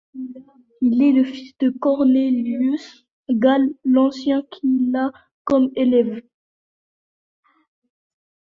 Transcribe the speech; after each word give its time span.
Il 0.81 1.03
est 1.03 1.11
le 1.11 1.23
fils 1.23 1.55
de 1.59 1.69
Cornelius 1.69 3.05
Galle 3.29 3.69
l'Ancien 3.85 4.41
qui 4.49 4.65
l'a 4.89 5.11
comme 5.45 5.69
élève. 5.75 6.23